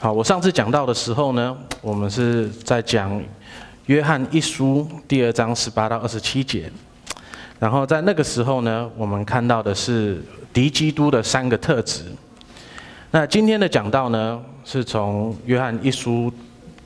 [0.00, 3.20] 好，我上次讲到的时候呢，我们是在讲
[3.86, 6.70] 约翰一书第二章十八到二十七节，
[7.58, 10.22] 然后在那个时候呢，我们看到的是
[10.52, 12.04] 敌基督的三个特质。
[13.10, 16.32] 那今天的讲道呢，是从约翰一书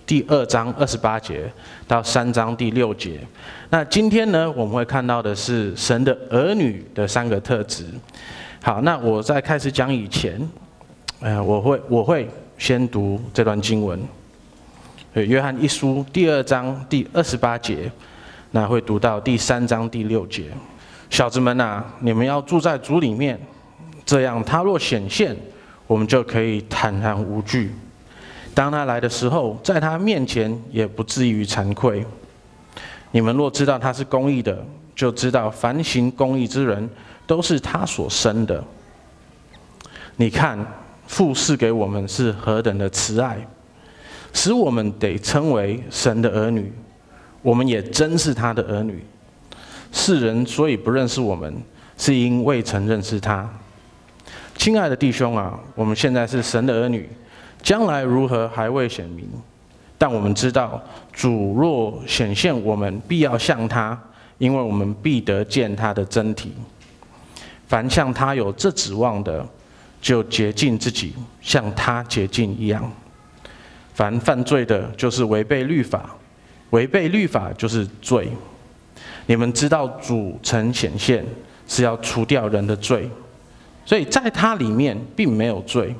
[0.07, 1.53] 第二章二十八节
[1.87, 3.21] 到三章第六节。
[3.69, 7.85] 那今天呢，我们会看到的是神的儿女的三个特质。
[8.63, 10.41] 好，那我在开始讲以前，
[11.21, 12.27] 呃，我会我会。
[12.63, 13.99] 先读这段经文，
[15.21, 17.91] 《约翰一书》第二章第二十八节，
[18.53, 20.45] 那会读到第三章第六节。
[21.11, 23.37] 小子们呐，你们要住在主里面，
[24.07, 25.37] 这样他若显现，
[25.89, 27.75] 我们就可以坦然无惧。
[28.55, 32.07] 当他来的时候，在他面前也不至于惭愧。
[33.11, 36.89] 你们若知道他是公义的，就知道凡行公义之人
[37.27, 38.63] 都是他所生的。
[40.15, 40.65] 你看。
[41.13, 43.37] 父赐给我们是何等的慈爱，
[44.33, 46.73] 使我们得称为神的儿女。
[47.43, 49.05] 我们也真是他的儿女。
[49.93, 51.55] 世人所以不认识我们，
[51.99, 53.47] 是因未曾认识他。
[54.57, 57.07] 亲爱的弟兄啊，我们现在是神的儿女，
[57.63, 59.29] 将来如何还未显明。
[59.99, 60.83] 但我们知道，
[61.13, 64.01] 主若显现，我们必要像他，
[64.39, 66.55] 因为我们必得见他的真体。
[67.69, 69.47] 凡像他有这指望的。
[70.03, 72.93] 就洁净自己，像他洁净一样。
[73.95, 76.01] 凡犯罪的，就是违背律法；
[76.71, 78.29] 违背律法，就是罪。
[79.27, 81.25] 你们知道，主曾显现，
[81.69, 83.09] 是要除掉人的罪，
[83.85, 85.95] 所以在他里面并没有罪。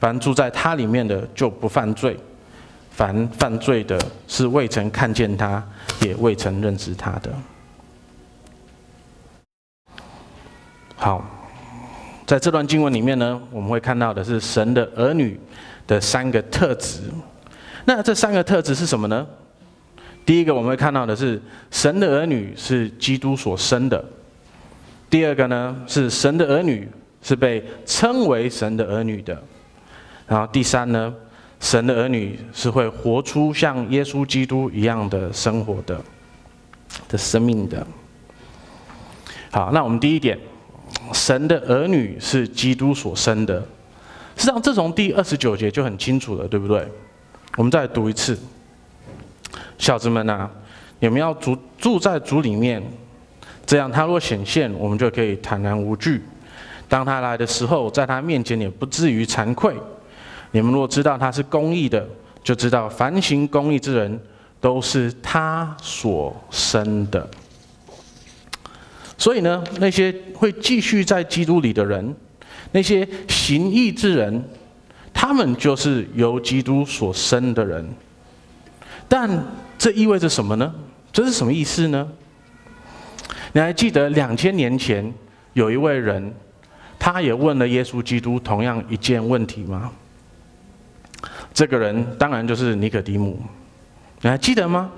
[0.00, 2.14] 凡住在他里面的，就不犯罪；
[2.92, 5.62] 凡犯罪的，是未曾看见他，
[6.00, 7.30] 也未曾认识他的。
[10.96, 11.37] 好。
[12.28, 15.40] 在这段经文里面呢，我们会看到的是神的儿女
[15.86, 17.00] 的三个特质。
[17.86, 19.26] 那这三个特质是什么呢？
[20.26, 21.40] 第一个我们会看到的是
[21.70, 24.04] 神的儿女是基督所生的。
[25.08, 26.86] 第二个呢是神的儿女
[27.22, 29.42] 是被称为神的儿女的。
[30.26, 31.14] 然后第三呢，
[31.60, 35.98] 神的儿女是会活出像耶稣基督一样的生活的
[37.08, 37.86] 的生命的。
[39.50, 40.38] 好，那我们第一点。
[41.12, 43.60] 神的儿女是基督所生的，
[44.36, 46.86] 实际上这从第二十九节就很清楚了，对不对？
[47.56, 48.38] 我们再读一次，
[49.78, 50.50] 小子们呐、啊，
[51.00, 52.82] 你们要住住在主里面，
[53.66, 56.22] 这样他若显现，我们就可以坦然无惧。
[56.88, 59.74] 当他来的时候，在他面前也不至于惭愧。
[60.52, 62.06] 你们若知道他是公义的，
[62.42, 64.18] 就知道凡行公义之人
[64.60, 67.28] 都是他所生的。
[69.18, 72.14] 所以呢，那些会继续在基督里的人，
[72.72, 74.42] 那些行义之人，
[75.12, 77.86] 他们就是由基督所生的人。
[79.08, 79.28] 但
[79.76, 80.72] 这意味着什么呢？
[81.12, 82.08] 这是什么意思呢？
[83.52, 85.12] 你还记得两千年前
[85.54, 86.32] 有一位人，
[86.98, 89.90] 他也问了耶稣基督同样一件问题吗？
[91.52, 93.42] 这个人当然就是尼可底母。
[94.20, 94.92] 你还记得吗？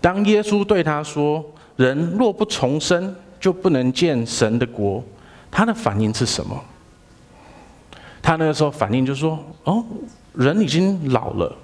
[0.00, 1.44] 当耶稣对他说，
[1.80, 5.02] 人若不重生，就不能见神的国。
[5.50, 6.62] 他的反应是什么？
[8.20, 9.82] 他那个时候反应就说：“哦，
[10.34, 11.56] 人已经老了，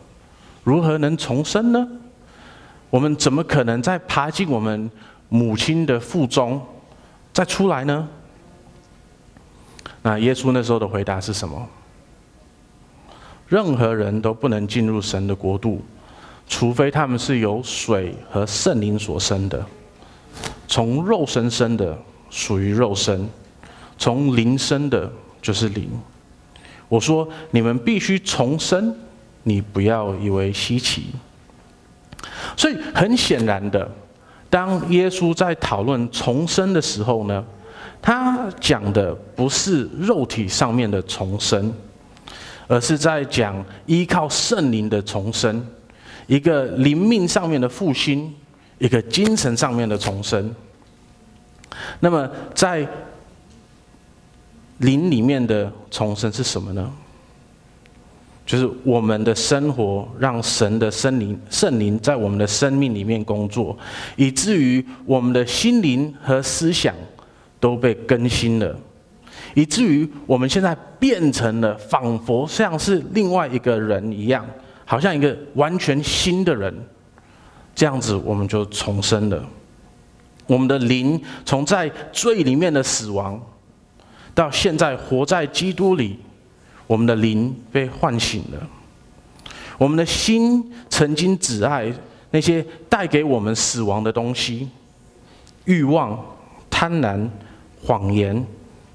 [0.64, 1.86] 如何能重生呢？
[2.88, 4.90] 我们怎么可能再爬进我们
[5.28, 6.58] 母亲的腹中，
[7.34, 8.08] 再出来呢？”
[10.00, 11.68] 那耶稣那时候的回答是什么？
[13.48, 15.82] 任何人都不能进入神的国度，
[16.48, 19.62] 除非他们是由水和圣灵所生的。
[20.66, 21.96] 从肉身生的
[22.28, 23.28] 属于肉身，
[23.98, 25.10] 从灵生的
[25.40, 25.88] 就是灵。
[26.88, 28.94] 我说你们必须重生，
[29.42, 31.06] 你不要以为稀奇。
[32.56, 33.90] 所以很显然的，
[34.50, 37.44] 当耶稣在讨论重生的时候呢，
[38.00, 41.72] 他讲的不是肉体上面的重生，
[42.66, 45.64] 而是在讲依靠圣灵的重生，
[46.26, 48.32] 一个灵命上面的复兴。
[48.78, 50.54] 一个精神上面的重生。
[52.00, 52.86] 那么，在
[54.78, 56.90] 灵里面的重生是什么呢？
[58.44, 63.76] 就是我们的生活让神的圣灵、圣灵在我们的生命里面工作，
[64.14, 66.94] 以至于我们的心灵和思想
[67.58, 68.78] 都被更新了，
[69.54, 74.46] 以至于我们现在变成了仿佛像是另外一个人一样，
[74.84, 76.72] 好像一个完全新的人。
[77.76, 79.46] 这样子，我们就重生了。
[80.46, 83.40] 我们的灵从在罪里面的死亡，
[84.34, 86.18] 到现在活在基督里，
[86.86, 88.66] 我们的灵被唤醒了，
[89.76, 91.92] 我们的心曾经只爱
[92.30, 94.68] 那些带给我们死亡的东西，
[95.64, 96.18] 欲望、
[96.70, 97.28] 贪婪、
[97.84, 98.42] 谎言，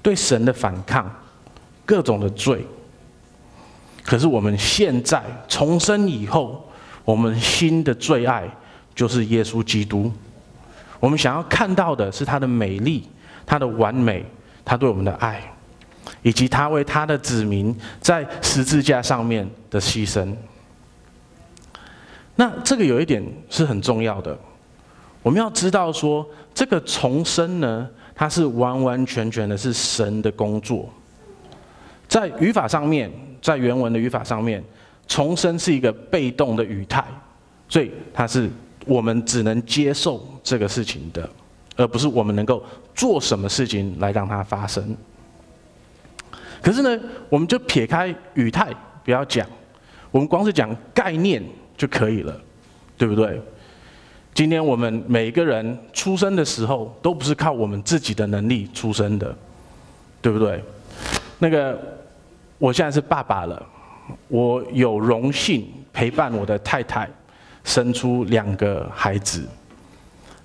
[0.02, 1.08] 对神的反抗，
[1.84, 2.66] 各种的罪。
[4.02, 6.68] 可是我们现在重生以后，
[7.04, 8.48] 我们心的最爱
[8.94, 10.12] 就是耶稣基督。
[11.00, 13.08] 我们想要看到的是他的美丽，
[13.44, 14.24] 他的完美，
[14.64, 15.42] 他对我们的爱，
[16.22, 20.34] 以及他为他的子民在十字架上面的牺牲。
[22.36, 24.38] 那这个有一点是很重要的，
[25.22, 30.88] 我们要知道说，这个重生呢，它是完完全全的是神的工作，
[32.08, 33.10] 在语法上面。
[33.42, 34.62] 在原文的语法上面，
[35.08, 37.04] 重生是一个被动的语态，
[37.68, 38.48] 所以它是
[38.86, 41.28] 我们只能接受这个事情的，
[41.76, 42.62] 而不是我们能够
[42.94, 44.96] 做什么事情来让它发生。
[46.62, 48.72] 可是呢，我们就撇开语态
[49.04, 49.46] 不要讲，
[50.10, 51.42] 我们光是讲概念
[51.76, 52.40] 就可以了，
[52.96, 53.40] 对不对？
[54.34, 59.36] 今天我们每一个人出生的时候，都不是靠我们自己的能力出生的，
[60.20, 60.62] 对不对？
[61.38, 61.78] 那个。
[62.58, 63.60] 我现在是爸爸了，
[64.28, 67.10] 我有荣幸陪伴我的太太
[67.64, 69.46] 生出两个孩子。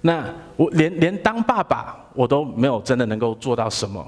[0.01, 0.23] 那
[0.55, 4.05] 我连连当爸爸我都没有真的能够做到什么，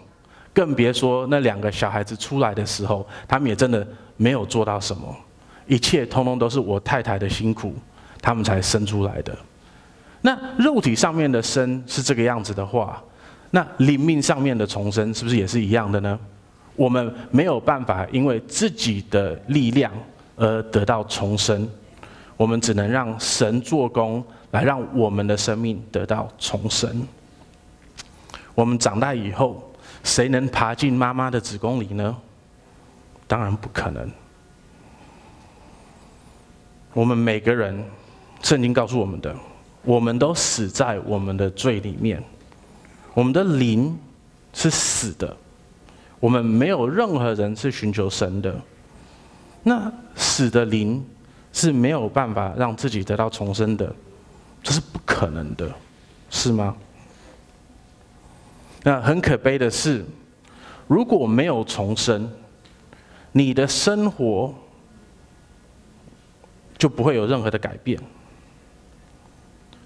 [0.54, 3.86] 更别说那两个小孩子出来的时候，他们也真的
[4.18, 5.16] 没有做到什么。
[5.68, 7.74] 一切通通都是我太太的辛苦，
[8.22, 9.38] 他们才生出来的。
[10.22, 13.02] 那肉体上面的生是这个样子的话，
[13.52, 16.20] 那灵命上面的重生是不是也是一样的呢？
[16.76, 19.92] 我们没有办法因为自己的力量
[20.36, 21.68] 而得到重生，
[22.40, 27.06] 我们只能让神做工来让我们的生命得到重生。
[28.56, 29.62] 我们长大以后，
[30.06, 32.16] 谁能爬进妈妈的子宫里呢？
[33.28, 34.10] 当然不可能。
[36.94, 37.84] 我们每个人，
[38.42, 39.36] 圣经告诉我们的，
[39.84, 42.24] 我们都死在我们的罪里面，
[43.14, 44.00] 我们的灵
[44.54, 45.36] 是死的。
[46.22, 48.56] 我们没有任何人是寻求神的，
[49.62, 51.06] 那死的灵
[51.52, 53.94] 是没有办法让自己得到重生的，
[54.62, 55.72] 这是不可能的，
[56.30, 56.76] 是吗？
[58.84, 60.06] 那很可悲的是，
[60.88, 62.32] 如果没有重生，
[63.32, 64.54] 你的生活
[66.78, 68.00] 就不会有任何的改变。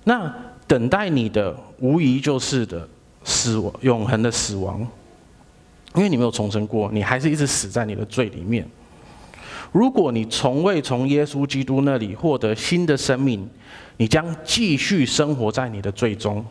[0.04, 0.34] 那
[0.68, 2.88] 等待你的无疑就是的
[3.24, 4.86] 死亡，永恒的死亡。
[5.96, 8.68] 因为你没有重生过，你还是一直死在你的罪里面。
[9.74, 13.50] 如果你从未从耶稣基督那里获得新的生命，
[13.98, 16.46] 你将继续生活在你的罪中，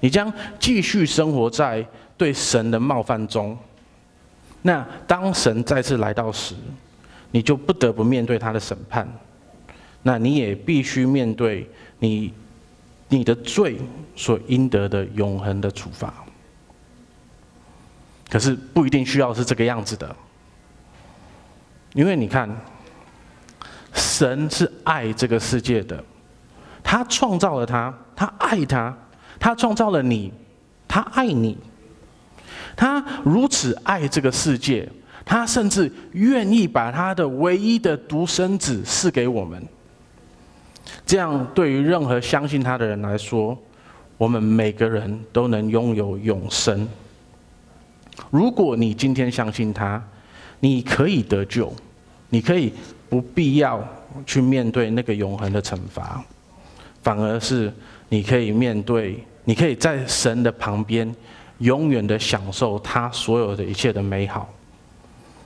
[0.00, 1.86] 你将继续生活在
[2.16, 3.56] 对神的冒犯中。
[4.62, 6.54] 那当神再次来到时，
[7.30, 9.06] 你就不得不面对他的审判。
[10.02, 11.68] 那你也必须面对
[11.98, 12.32] 你
[13.08, 13.76] 你的罪
[14.16, 16.14] 所应得的永恒的处罚。
[18.30, 20.16] 可是不一定需要是这个样子的，
[21.98, 22.48] 因为你看，
[23.92, 26.00] 神是爱这个世界的，
[26.80, 28.96] 他创造了他，他爱他，
[29.40, 30.32] 他创造了你，
[30.86, 31.58] 他爱你，
[32.76, 34.88] 他如此爱这个世界，
[35.24, 39.60] 他甚至愿意把他的唯一的独生子赐给我们。
[41.04, 43.58] 这样对于任何相信他的人来说，
[44.16, 46.88] 我们每个人都能拥有永生。
[48.30, 50.00] 如果你今天相信他，
[50.60, 51.72] 你可以得救，
[52.30, 52.72] 你可以
[53.08, 53.82] 不必要
[54.26, 56.22] 去面对那个永恒的惩罚，
[57.02, 57.72] 反而是
[58.08, 61.14] 你可以面对，你可以在神的旁边，
[61.58, 64.48] 永远的享受他所有的一切的美好。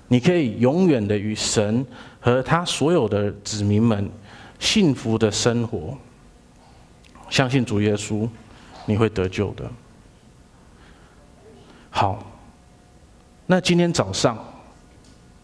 [0.09, 1.87] 你可以永远的与神
[2.21, 4.11] 和他所有的子民们
[4.59, 5.97] 幸福的生活。
[7.31, 8.29] 相信主耶稣，
[8.87, 9.71] 你会得救的。
[11.91, 12.27] 好。
[13.45, 14.39] 那今天早上，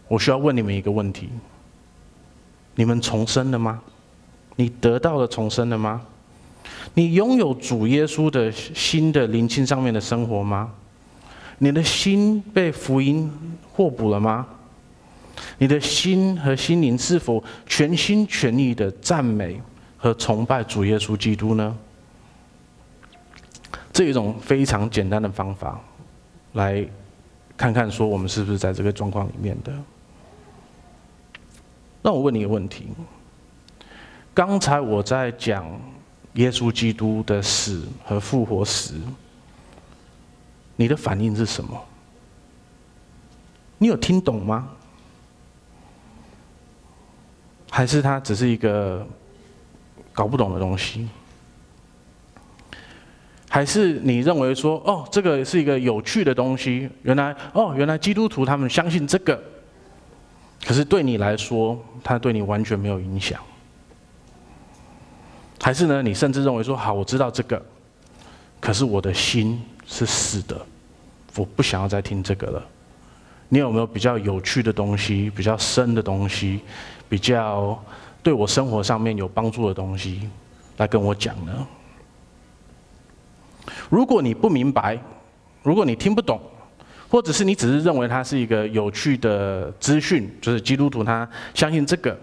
[0.09, 1.29] 我需要问你们一个问题：
[2.75, 3.81] 你们重生了吗？
[4.57, 6.01] 你得到了重生了吗？
[6.95, 10.73] 你拥有主耶稣的新的灵性上面的生活吗？
[11.59, 13.31] 你的心被福音
[13.71, 14.45] 获补了吗？
[15.59, 19.61] 你的心和心灵是否全心全意的赞美
[19.95, 21.77] 和崇拜主耶稣基督呢？
[23.93, 25.79] 这一种非常简单的方法，
[26.53, 26.85] 来。
[27.57, 29.73] 看看说我们是不是在这个状况里面的？
[32.01, 32.87] 那我问你一个问题：
[34.33, 35.65] 刚才我在讲
[36.33, 38.93] 耶稣基督的死和复活时，
[40.75, 41.85] 你的反应是什么？
[43.77, 44.69] 你有听懂吗？
[47.69, 49.05] 还是它只是一个
[50.11, 51.07] 搞不懂的东西？
[53.49, 56.89] 还是你认为说，哦，这个是一个有趣的东西？
[57.03, 59.41] 原来，哦，原来基督徒他们相信这个，
[60.65, 63.39] 可是对你来说，它对你完全没有影响。
[65.61, 67.61] 还是呢，你甚至认为说，好，我知道这个，
[68.59, 70.65] 可是我的心是死的，
[71.35, 72.65] 我不想要再听这个了。
[73.49, 76.61] 你有没有比较有趣的东西，比较深的东西，
[77.09, 77.83] 比较
[78.21, 80.29] 对我生活上面有帮助的东西，
[80.77, 81.67] 来跟我讲呢？
[83.89, 84.99] 如果你不明白，
[85.63, 86.39] 如果你听不懂，
[87.09, 92.17] 或者是你只是认为它是一个有趣的资讯，就是基督徒他相信这个，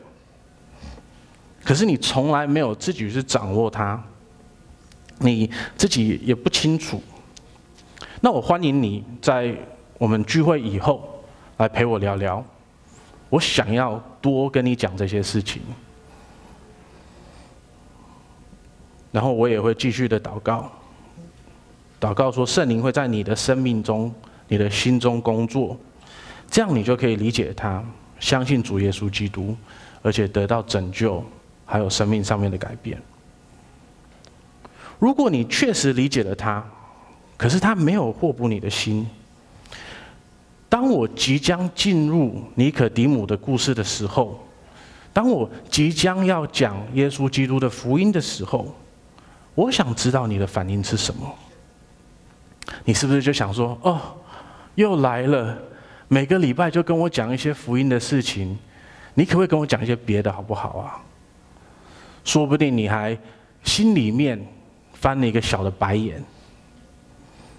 [1.64, 4.00] 可是你从来没有自己去掌握它，
[5.18, 7.02] 你自己也不清楚，
[8.20, 9.52] 那我欢迎你在
[9.98, 11.24] 我们聚会以后
[11.56, 12.44] 来陪我聊聊，
[13.28, 15.60] 我想要多跟你讲这些事情，
[19.10, 20.70] 然后我也会继续的祷告。
[21.98, 24.14] 祷告说：“圣灵会在你的生命中、
[24.48, 25.76] 你的心中工作，
[26.50, 27.84] 这样你就可以理解他，
[28.20, 29.56] 相信主耶稣基督，
[30.02, 31.24] 而且得到拯救，
[31.64, 33.00] 还有生命上面的改变。
[34.98, 36.64] 如果你确实理解了他，
[37.36, 39.06] 可是他没有获补你的心。
[40.68, 44.40] 当我即将进入尼可底姆的故事的时候，
[45.12, 48.74] 当我即将要讲耶稣基督的福音的时候，
[49.54, 51.34] 我想知道你的反应是什么。”
[52.84, 54.00] 你是不是就想说，哦，
[54.76, 55.58] 又来了，
[56.06, 58.56] 每个礼拜就跟我讲一些福音的事情，
[59.14, 61.02] 你可不可以跟我讲一些别的好不好啊？
[62.24, 63.16] 说不定你还
[63.62, 64.38] 心里面
[64.92, 66.22] 翻了一个小的白眼，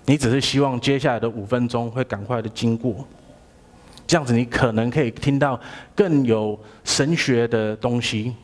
[0.05, 3.07] 你只是希望接下来的五分钟会赶快的经过，
[4.05, 5.59] 这样子你可能可以听到
[5.95, 8.35] 更有神学的东西，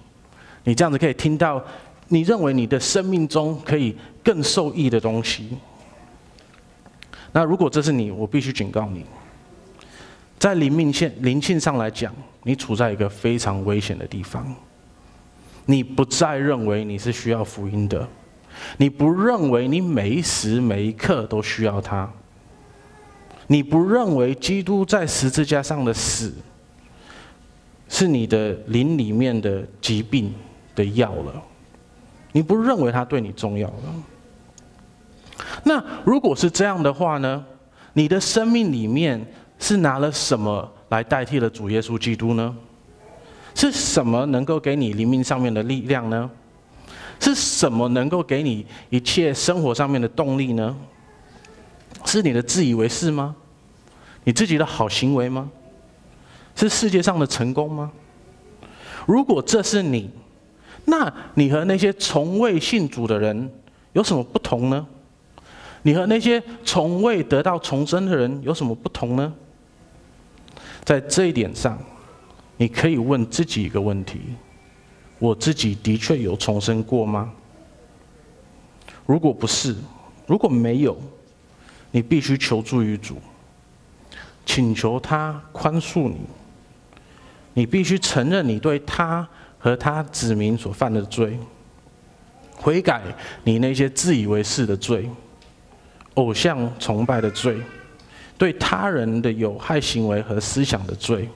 [0.64, 1.64] 你这样子可以听到
[2.08, 5.58] 你认为你的生命中可以更受益的东西。
[7.34, 9.04] 那如果这是你，我必须警告你，
[10.38, 12.14] 在灵命线、灵性上来讲，
[12.44, 14.56] 你处在一个非常危险的地方。
[15.66, 18.08] 你不再认为你是需要福音的，
[18.78, 22.08] 你不认为你每一时每一刻都需要他，
[23.48, 26.34] 你不认为基督在十字架上的死
[27.90, 30.34] 是你的灵里面的疾病
[30.76, 31.42] 的药了，
[32.32, 33.96] 你不认为他对你重要了。
[35.64, 37.44] 那如果是这样的话呢？
[37.94, 39.24] 你的生命里面
[39.60, 42.56] 是拿了什么来代替了主耶稣基督呢？
[43.54, 46.30] 是什么能够给你灵命上面的力量呢？
[47.20, 50.76] 是什么能够给你一切生活上面的动力呢？
[52.06, 53.36] 是你的自以为是吗？
[54.24, 55.50] 你自己的好行为吗？
[56.56, 57.92] 是世界上的成功吗？
[59.06, 60.10] 如果这是你，
[60.86, 63.52] 那你和那些从未信主的人
[63.94, 64.88] 有什么不同呢？
[65.84, 69.34] 你和那些从未得到重生的人有什么不同呢？
[70.84, 71.78] 在这一点上，
[72.58, 74.20] 你可以问自己一个问题：
[75.20, 77.32] 我自己的确有重生过吗？
[79.06, 79.76] 如果不是，
[80.26, 80.98] 如果没有，
[81.92, 83.18] 你必须求助于主，
[84.46, 86.22] 请求他宽恕你。
[87.54, 89.28] 你必须承认你对他
[89.60, 91.38] 和他子民所犯的罪，
[92.56, 93.02] 悔改
[93.44, 95.10] 你那些自以为是的罪。
[96.16, 97.58] 偶像崇拜的罪，
[98.38, 101.30] 对他人的有害行为和思想的罪，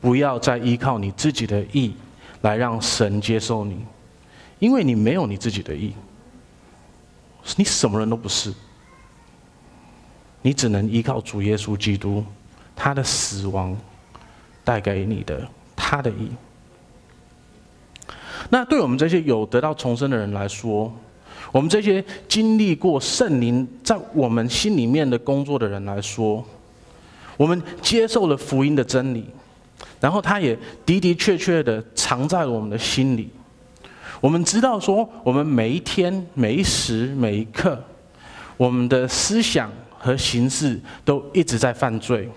[0.00, 1.94] 不要再依靠你自己的意
[2.42, 3.84] 来让神接受你，
[4.58, 5.92] 因为你没有你自己的意，
[7.56, 8.52] 你什么人都不是，
[10.40, 12.24] 你只能依靠主耶稣基督，
[12.74, 13.76] 他的死亡
[14.64, 16.30] 带给你的他的意。
[18.48, 20.94] 那对我们这些有得到重生的人来说，
[21.50, 26.44] 我们这些经历过圣灵在我们心里面的工作的人来说，
[27.36, 29.24] 我们接受了福音的真理，
[30.00, 33.30] 然后他也的的确确的藏在我们的心里。
[34.20, 37.82] 我们知道说，我们每一天、每一时、每一刻，
[38.56, 42.28] 我们的思想和行事都一直在犯罪。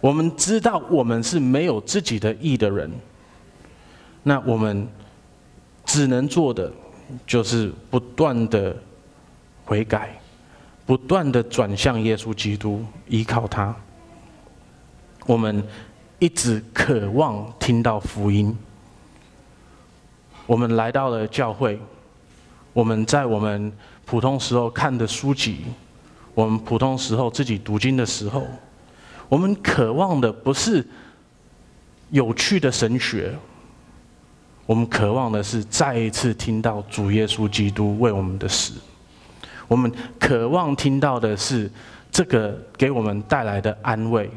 [0.00, 2.90] 我们知道我们是没有自己的意的人，
[4.22, 4.88] 那我们
[5.84, 6.72] 只能做的。
[7.26, 8.76] 就是不断的
[9.64, 10.20] 悔改，
[10.86, 13.74] 不断的转向耶稣基督，依靠他。
[15.26, 15.62] 我们
[16.18, 18.56] 一直渴望听到福音。
[20.46, 21.78] 我们来到了教会，
[22.72, 23.70] 我们在我们
[24.06, 25.66] 普通时候看的书籍，
[26.34, 28.46] 我们普通时候自己读经的时候，
[29.28, 30.86] 我们渴望的不是
[32.08, 33.36] 有趣的神学，
[34.68, 38.74] 我们渴望的是再一次听到主耶稣基督为我们的死。
[39.66, 41.70] 我们渴望听到的是
[42.10, 44.30] 这个给我们带来的安慰。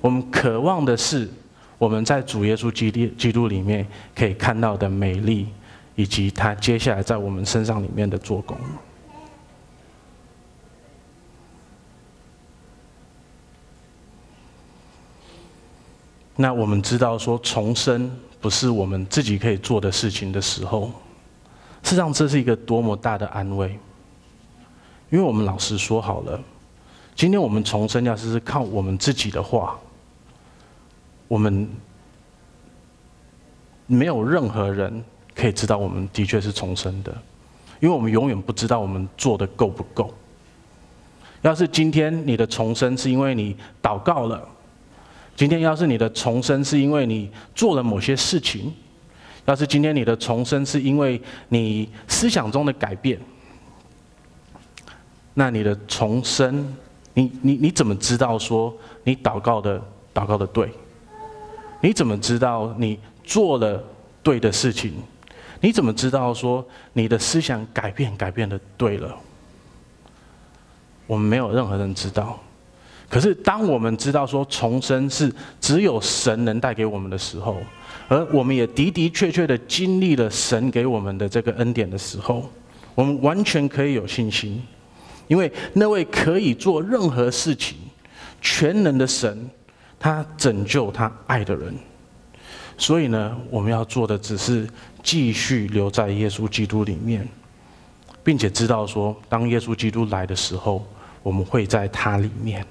[0.00, 1.28] 我们渴望的是
[1.78, 5.48] 我们在主耶稣基督基督里面可以看到的美丽，
[5.96, 8.56] 以及他接下来在我们身上里面的做工。
[16.36, 20.92] 那我们知道说重生不是我们自己可以做的事情的时候，
[21.82, 23.76] 事实上这是一个多么大的安慰。
[25.10, 26.40] 因为我们老实说好了，
[27.16, 29.76] 今天我们重生要是是靠我们自己的话，
[31.26, 31.68] 我们
[33.88, 37.10] 没有任何人可以知道我们的确是重生的，
[37.80, 40.14] 因为我们永远不知道我们做的够不够。
[41.42, 44.48] 要是今天你的重生是因为你祷告了。
[45.36, 48.72] 今天要是你的重生是因为你做了某些事情，
[49.44, 53.20] 要是今天你的重生是因为你思想中的改变，
[55.34, 56.74] 那你的重生，
[57.12, 58.74] 你你你怎么知道说
[59.04, 59.78] 你祷告的
[60.14, 60.70] 祷告的对？
[61.82, 63.84] 你怎么知道你做了
[64.22, 64.94] 对的事情？
[65.60, 69.14] 你怎么知道说你的思想改变改变的对了？
[71.06, 72.40] 我们没有任何人知道。
[73.08, 77.56] 可是，当我们知道说重生是只有神能带给我们的时候，
[78.08, 82.50] 而我们也的的确确的经历了神给我们的这个恩典的时候，
[82.96, 84.60] 我们完全可以有信心，
[85.28, 87.78] 因为那位可以做任何事情、
[88.40, 89.48] 全能的神，
[90.00, 91.72] 他拯救他爱的人。
[92.76, 94.68] 所以呢，我们要做的只是
[95.02, 97.26] 继续留在耶稣基督里面，
[98.24, 100.84] 并且知道说，当耶稣基督来的时候，
[101.22, 102.66] 我们会在他里面。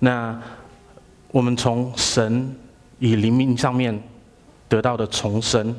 [0.00, 0.40] 那
[1.30, 2.54] 我们从神
[2.98, 4.00] 以灵命上面
[4.68, 5.74] 得到的重生，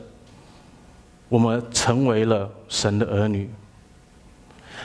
[1.30, 3.50] 我们成为了神的儿女。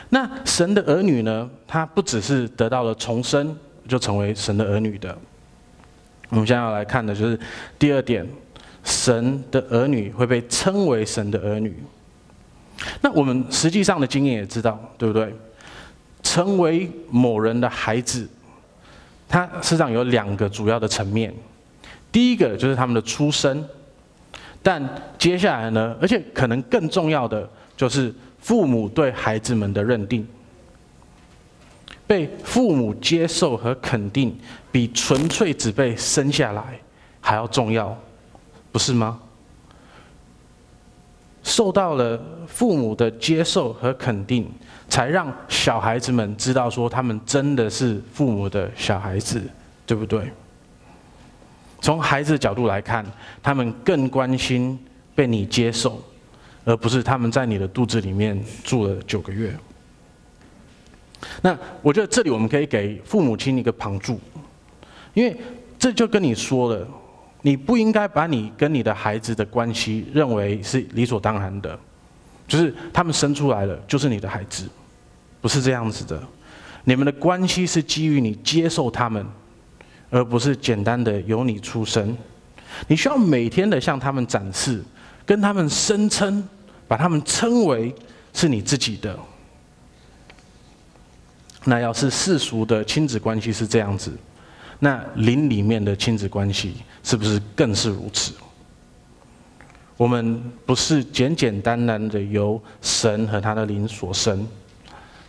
[0.09, 1.51] 那神的儿女呢？
[1.67, 3.57] 他不只是得到了重生，
[3.89, 5.17] 就成为神的儿女的。
[6.29, 7.39] 我们现在要来看的就是
[7.79, 8.27] 第二点：
[8.85, 11.77] 神的儿女会被称为神的儿女。
[13.01, 15.35] 那我们实际上的经验也知道，对不对？
[16.23, 18.29] 成为某人的孩子。
[19.35, 21.35] 它实际上有两个主要的层面，
[22.13, 23.69] 第一个就是他们的出身，
[24.63, 24.81] 但
[25.19, 30.25] 接下来呢，而且可能更重要的就是父母对孩子们的认定，
[32.07, 34.39] 被父母接受和肯定，
[34.71, 36.79] 比纯粹只被生下来
[37.21, 37.99] 还要重要，
[38.71, 39.19] 不是吗？
[41.55, 44.51] 受到了父母的接受和肯定，
[44.89, 49.41] 才让小孩子们知道说他们真的是父母的小孩子，
[49.87, 50.29] 对不对？
[51.81, 53.07] 从孩子的角度来看，
[53.41, 54.77] 他们更关心
[55.15, 56.03] 被你接受，
[56.65, 59.55] 而不是他们在你的肚子里面住了九个月。
[61.41, 64.19] 那我觉得这里我们可以给父母亲一个旁注，
[65.13, 65.37] 因为
[65.79, 66.85] 这就跟你说了。
[67.47, 71.79] 你不应该把你跟你的孩子的关系认为是理所当然的，
[72.49, 74.67] 就是他们生出来了就是你的孩子，
[75.43, 76.19] 不是这样子的。
[76.85, 79.27] 你们的关系是基于你接受他们，
[80.09, 82.17] 而不是简单的由你出生。
[82.89, 84.83] 你需要每天的向他们展示，
[85.27, 86.49] 跟他们声称，
[86.89, 87.95] 把他们称为
[88.33, 89.19] 是你自己的。
[91.65, 94.11] 那要是世俗的亲子关系是这样子。
[94.81, 98.33] 那灵里面的亲子关系是不是更是如此？
[99.97, 104.45] 我们不是简简单单的由神和他的灵所生，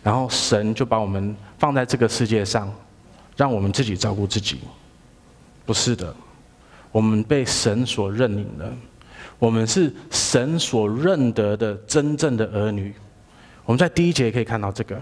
[0.02, 2.74] 然后神就把我们放在这个世界上，
[3.36, 4.58] 让我们自己照顾自己。
[5.64, 6.12] 不是的，
[6.90, 8.72] 我们被神所认领了，
[9.38, 12.92] 我们是神所认得的真正的儿女。
[13.64, 15.00] 我们在第一节可以看到这个，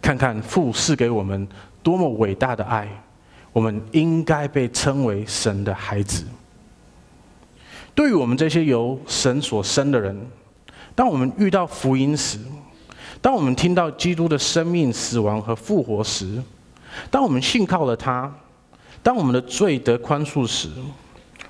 [0.00, 1.48] 看看父赐给我们。
[1.82, 2.88] 多么伟大的爱！
[3.54, 6.24] 我们应该被称为神的孩子。
[7.94, 10.26] 对于我们这些由神所生的人，
[10.96, 12.40] 当我们遇到福音时，
[13.22, 16.42] 当我们听到基督的生命、死亡和复活时，
[17.12, 18.28] 当我们信靠了他，
[19.04, 20.68] 当我们的罪得宽恕时，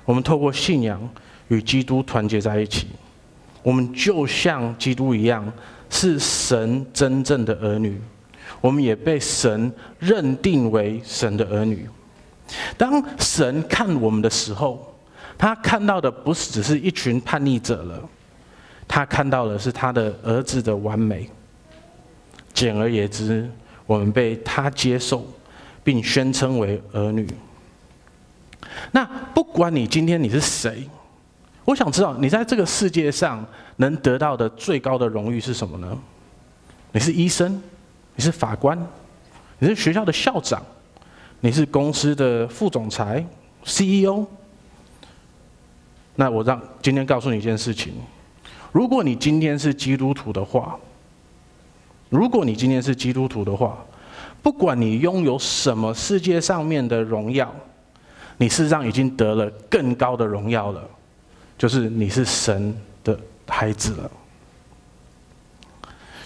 [0.05, 1.01] 我们透过信仰
[1.47, 2.89] 与基督团结在一起，
[3.63, 5.51] 我们就像基督一样，
[5.89, 7.99] 是神真正的儿女。
[8.65, 11.87] 我们也被神认定为神的儿女。
[12.75, 14.91] 当神看我们的时候，
[15.37, 18.01] 他看到的不是只是一群叛逆者了，
[18.87, 21.29] 他看到的是他的儿子的完美。
[22.55, 23.47] 简而言之，
[23.85, 25.23] 我们被他接受，
[25.83, 27.27] 并宣称为儿女。
[28.91, 30.89] 那不管你今天你是谁，
[31.65, 35.95] 我想知道你在这个世界上能得到的最高的荣誉是什么呢？
[36.93, 37.61] 你是医生，
[38.15, 38.77] 你是法官，
[39.59, 40.63] 你是学校的校长，
[41.41, 43.25] 你是公司的副总裁
[43.63, 44.25] CEO。
[46.15, 47.93] 那我让今天告诉你一件事情：
[48.71, 50.79] 如果你今天是基督徒的话，
[52.09, 53.77] 如果你今天是基督徒的话，
[54.41, 57.53] 不管你拥有什么世界上面的荣耀，
[58.37, 60.81] 你事实上已经得了更高的荣耀了，
[61.57, 62.73] 就是你是神
[63.03, 64.11] 的孩子了。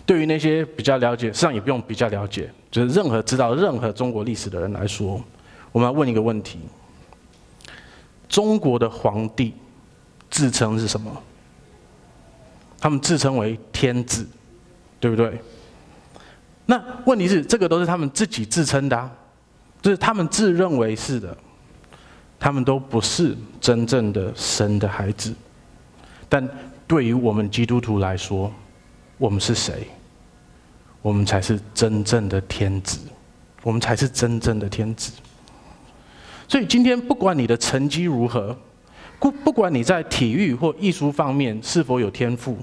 [0.10, 5.24] 对于那些比较了解，实际上也不用比较了解，就是任何知道任何中国历史的人来说，
[5.72, 6.58] 我们要问一个问题：
[8.28, 9.54] 中国的皇帝
[10.32, 11.16] 自称是什么？
[12.80, 14.28] 他们自称为天子，
[15.00, 15.40] 对不对？
[16.66, 19.12] 那问题是，这个都是他们自己自称的啊，
[19.80, 21.38] 就是他们自认为是的，
[22.40, 25.32] 他们都不是真正的神的孩子。
[26.28, 26.50] 但
[26.88, 28.52] 对于我们基督徒来说，
[29.20, 29.88] 我们是谁？
[31.02, 33.00] 我们才是真正的天子，
[33.64, 35.14] 我们才是真正的天子。
[36.48, 38.56] 所以今天不管你的成绩如何，
[39.20, 42.58] 不不管你在体育或艺术方面是否有天赋，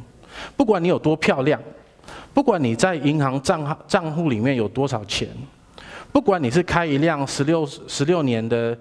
[0.57, 1.61] 不管你有多漂亮。
[2.33, 5.27] 不管你在银行账号账户里面有多少钱，
[6.12, 8.77] 不管你是开一辆十六十六年的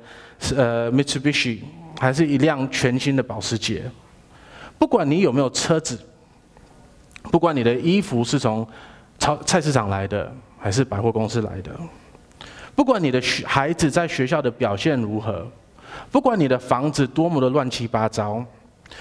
[0.57, 1.59] 呃 Mitsubishi，
[1.97, 3.89] 还是一辆全新的保时捷，
[4.77, 5.97] 不管你有没有车子，
[7.23, 8.67] 不管你的衣服是从
[9.19, 11.71] 超菜市场来的还是百货公司来的，
[12.75, 15.47] 不管你的学孩子在学校的表现如何，
[16.11, 18.43] 不管你的房子多么的乱七八糟，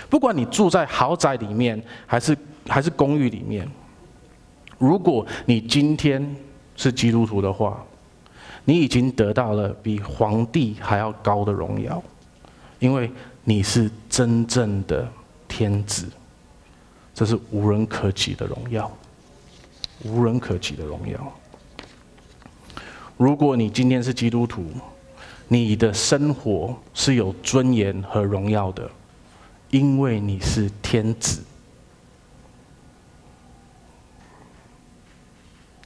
[0.09, 2.37] 不管你住在豪宅里面还是
[2.68, 3.68] 还是公寓里面。
[4.79, 6.35] 如果你今天
[6.77, 7.83] 是基督徒的话，
[8.64, 12.03] 你已经得到了比皇帝还要高的荣耀，
[12.79, 13.11] 因为
[13.44, 15.07] 你是真正的
[15.46, 16.07] 天子，
[17.14, 18.90] 这是无人可及的荣耀，
[20.03, 21.33] 无人可及的荣耀。
[23.17, 24.67] 如果你今天是基督徒，
[25.47, 28.91] 你的生活是有尊严和荣耀的，
[29.71, 31.43] 因为你是天子。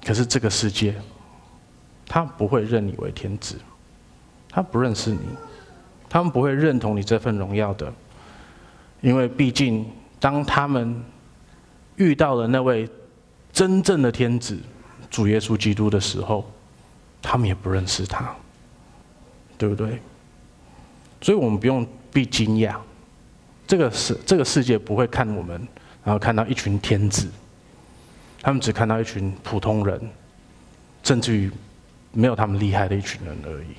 [0.05, 0.94] 可是这个世界，
[2.07, 3.57] 他不会认你为天子，
[4.49, 5.21] 他不认识你，
[6.09, 7.92] 他们不会认同你这份荣耀的，
[9.03, 9.85] 因为毕竟
[10.18, 11.05] 当他们
[11.97, 12.88] 遇到了那位
[13.52, 14.58] 真正的天子
[15.11, 16.48] 主耶稣基督的时候，
[17.20, 18.34] 他们也不认识他，
[19.56, 20.00] 对不对？
[21.20, 22.76] 所以我们不用被惊讶，
[23.66, 25.61] 这个世这个世界不会看我们，
[26.04, 27.28] 然后看到一群天子。
[28.40, 30.00] 他们只看到一群普通人，
[31.02, 31.50] 甚至于
[32.12, 33.74] 没有他们厉害的一群人而已。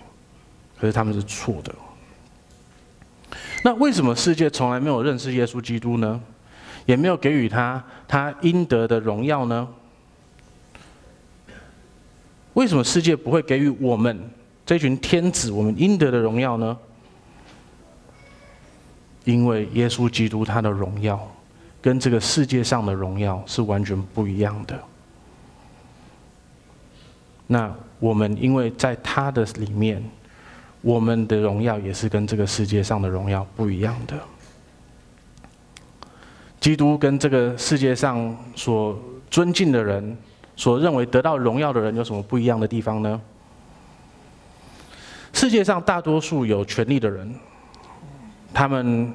[0.77, 1.73] 可是他们是错的。
[3.63, 6.21] 那为什么世界从来没有认识耶稣基督呢？
[6.89, 9.67] 也没有给予他他应得的荣耀呢？
[12.55, 14.27] 为什么世界不会给予我们
[14.65, 16.75] 这群天子我们应得的荣耀呢？
[19.23, 21.19] 因为耶稣基督他的荣耀。
[21.81, 24.77] 跟这个世界上的荣耀是完全不一样的。
[27.47, 30.03] 那我们因为在他的里面，
[30.81, 34.19] 我们的荣耀也是跟这个世界上的荣耀不一样的。
[36.59, 38.97] 基督跟这个世界上所
[39.29, 40.17] 尊敬的人，
[40.55, 43.21] 所认为得到荣耀的人有什么不一样的地方呢？
[45.33, 47.33] 世界上大多数有权力的人，
[48.53, 49.13] 他们。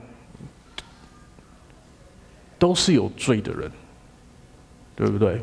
[2.56, 3.70] 都是有罪的人，
[4.96, 5.38] 对不对？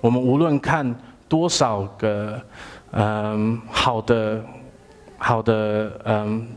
[0.00, 0.92] 我们无论看
[1.28, 2.42] 多少个，
[2.90, 4.44] 嗯，好的，
[5.18, 6.48] 好的，嗯，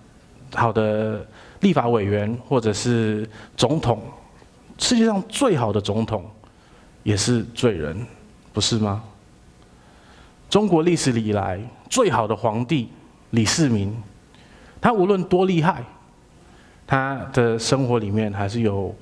[0.55, 1.23] 好的
[1.59, 4.01] 立法委员或者是总统，
[4.77, 6.25] 世界上最好的总统
[7.03, 8.05] 也是罪人，
[8.53, 9.03] 不是吗？
[10.49, 11.59] 中国历史以来
[11.89, 12.89] 最好的皇帝
[13.31, 13.95] 李世民，
[14.79, 15.83] 他无论多厉害，
[16.85, 18.93] 他的生活里面还是有。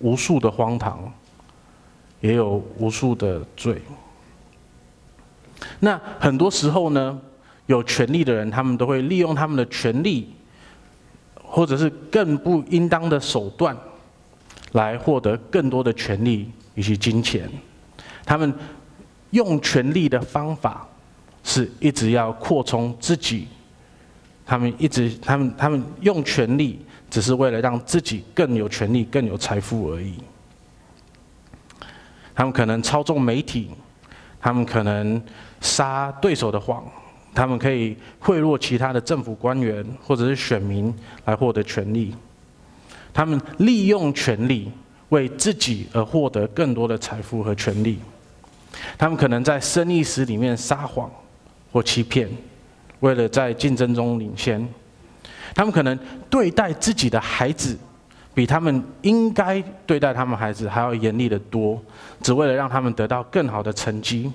[0.00, 1.10] 无数的荒唐，
[2.20, 3.80] 也有无数的罪。
[5.80, 7.18] 那很多时候呢，
[7.64, 10.34] 有权力的人，他们都会利用他们的权力，
[11.42, 13.74] 或者是更不应当的手段，
[14.76, 17.50] 来获得更多的权力以及金钱。
[18.24, 18.52] 他们
[19.30, 20.86] 用权力的方法，
[21.42, 23.48] 是一直要扩充自己。
[24.44, 26.80] 他们一直，他们，他们用权力。
[27.08, 30.14] 只是为了让自己更有权力、更有财富而已。
[32.34, 33.70] 他们可能操纵媒体，
[34.40, 35.22] 他们可能
[35.60, 36.84] 撒对手的谎，
[37.32, 40.92] 他们可以贿赂其他的政府官员或者是选民
[41.26, 42.12] 来获得权力。
[43.16, 44.70] 他们利用权力
[45.08, 47.98] 为自己而获得更多的财富和权力。
[48.98, 51.10] 他们可能在生意史里面撒谎
[51.72, 52.28] 或欺骗，
[53.00, 54.68] 为了在竞争中领先。
[55.54, 55.98] 他们可能
[56.28, 57.74] 对待自己的孩子，
[58.34, 61.82] 比他们应该对待他们孩子还要严厉得多，
[62.20, 64.30] 只为了让他们得到更好的成绩。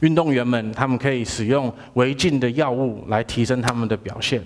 [0.00, 4.42] 运动员们，他们可以使用违禁的药物来提升他们的表现，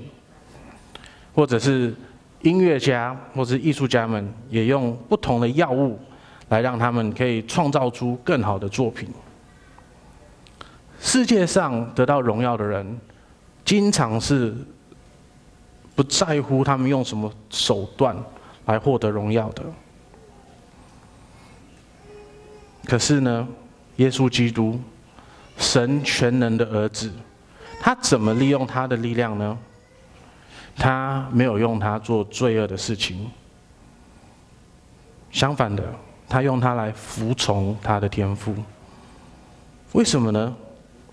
[1.35, 1.95] 或者是。
[2.43, 5.99] 音乐家或是艺术家们也用不同的药物
[6.49, 9.09] 来让他们可以创造出更好的作品。
[11.01, 12.99] 世界上得到荣耀的人，
[13.65, 14.55] 经常是
[15.95, 18.17] 不在乎他们用什么手段
[18.67, 19.63] 来获得荣耀的。
[22.85, 23.47] 可是呢，
[23.97, 24.81] 耶稣基督，
[25.57, 27.13] 神全能的儿子，
[27.81, 29.59] 他怎么利用他的力量呢？
[30.79, 33.29] 他没有用它做罪恶的事情，
[35.33, 35.83] 相反的，
[36.29, 38.55] 他用它来服从他的天赋。
[39.93, 40.57] 为什么呢？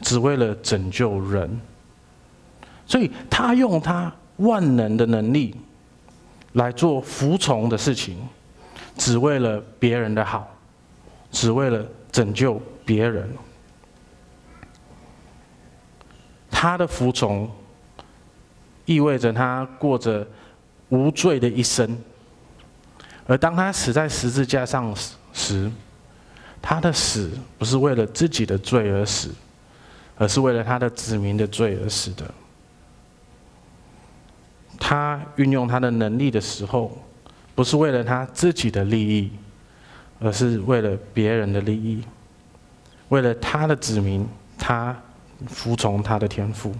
[0.02, 1.60] 只为了拯救人。
[2.86, 5.56] 所以他用他万能的能力
[6.54, 8.20] 来做服从的事情，
[8.96, 10.48] 只为了别人的好，
[11.32, 13.28] 只为了拯救别人。
[16.52, 17.50] 他的服从。
[18.86, 20.26] 意味着他过着
[20.90, 21.98] 无罪的一生，
[23.28, 24.94] 而当他死在十字架上
[25.34, 25.72] 时，
[26.62, 29.34] 他的死不是为了自己的罪而死，
[30.18, 32.32] 而是为了他的子民的罪而死的。
[34.78, 36.96] 他运用他的能力的时候，
[37.56, 39.32] 不是为了他自己的利益，
[40.20, 42.04] 而是为了别人的利益，
[43.10, 44.96] 为了他的子民，他
[45.48, 46.74] 服从他的天赋。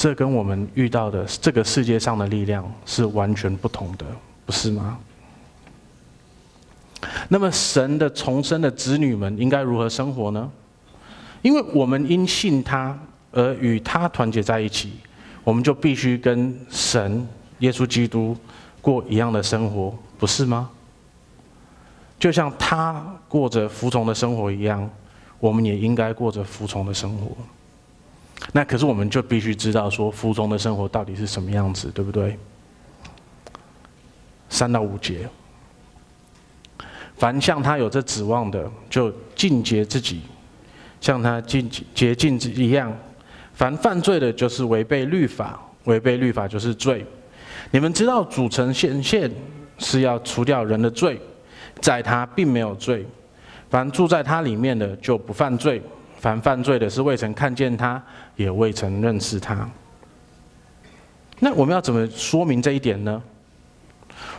[0.00, 4.06] 这跟我们遇到的这个世界上的力量是完全不同的，
[4.46, 4.98] 不是吗？
[7.28, 10.50] 那么，神的重生的子女们应该如何生活呢？
[11.42, 12.98] 因为我们因信他
[13.30, 14.94] 而与他团结在一起，
[15.44, 18.34] 我们就必须跟神、耶稣基督
[18.80, 20.70] 过一样的生活，不是吗？
[22.18, 24.90] 就像他过着服从的生活一样，
[25.38, 27.36] 我们也应该过着服从的生活。
[28.52, 32.38] 那可是我们就必须知道说，服从的生活到底是什么样子，对不对？
[34.48, 35.28] 三到五节，
[37.16, 40.22] 凡向他有这指望的，就尽洁自己，
[41.00, 42.92] 像他尽洁净一样。
[43.52, 47.04] 凡犯罪的，就是违背律法，违背律法就是罪。
[47.70, 49.30] 你们知道主成显现
[49.78, 51.20] 是要除掉人的罪，
[51.80, 53.06] 在他并没有罪。
[53.68, 55.80] 凡住在他里面的，就不犯罪。
[56.20, 58.00] 凡犯罪的，是未曾看见他，
[58.36, 59.68] 也未曾认识他。
[61.38, 63.20] 那我们要怎么说明这一点呢？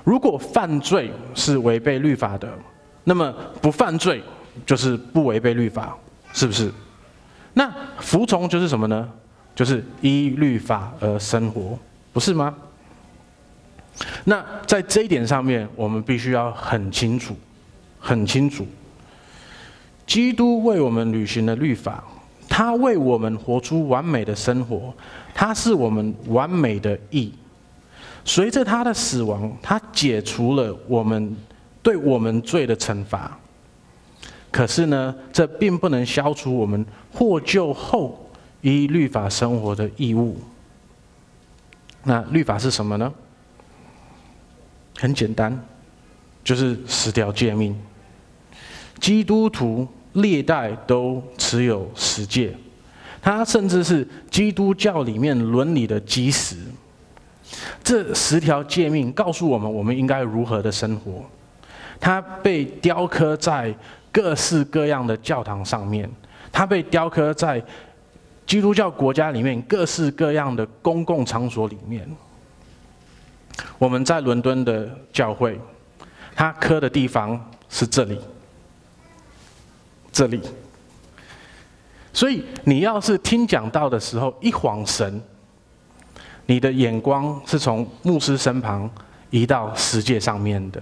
[0.04, 2.48] 如果犯罪是违背律法的，
[3.04, 4.24] 那么不犯罪
[4.66, 5.98] 就是不违背律法，
[6.32, 6.72] 是不是？
[7.54, 9.10] 那服从就是什么呢？
[9.56, 11.78] 就是依律法而生活，
[12.14, 12.56] 不是吗？
[14.24, 17.36] 那在这一点上面，我们必须要很清楚，
[18.00, 18.66] 很清楚。
[20.12, 22.04] 基督为我们履行了律法，
[22.50, 24.94] 他为我们活出完美的生活，
[25.34, 27.32] 他是我们完美的义。
[28.26, 31.34] 随着他的死亡，他解除了我们
[31.82, 33.40] 对我们罪的惩罚。
[34.52, 40.38] 可是呢，这并不能消除我们获救后依律法生活的义务。
[42.04, 43.10] 那律法是什么呢？
[44.98, 45.58] 很简单，
[46.44, 47.74] 就是十条诫命。
[49.00, 49.88] 基督徒。
[50.14, 52.54] 历代都持有十诫，
[53.22, 56.58] 它甚至是基督教里面伦理的基石。
[57.84, 61.24] 这十条诫命告诉我们，我们应该如何的生活。
[62.00, 63.74] 它被雕刻在
[64.12, 66.10] 各式各样的教堂上面，
[66.52, 67.62] 它被雕刻在
[68.48, 72.10] 基督教国家里面各式各样的公共场所里面。
[73.78, 75.60] 我们在伦敦的教会，
[76.34, 78.20] 它刻的地方是这里。
[80.12, 80.42] 这里，
[82.12, 85.22] 所以你要是听讲道的时候一晃神，
[86.46, 88.90] 你的眼光是从牧师身旁
[89.30, 90.82] 移到十界上面的。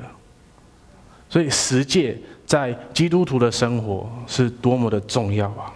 [1.30, 5.72] 所以十界在基督徒的生活是多么的重要啊！